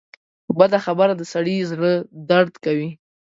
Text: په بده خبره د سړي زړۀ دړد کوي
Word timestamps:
په 0.45 0.51
بده 0.59 0.79
خبره 0.85 1.13
د 1.17 1.21
سړي 1.33 1.55
زړۀ 1.71 1.93
دړد 2.29 2.53
کوي 2.65 2.89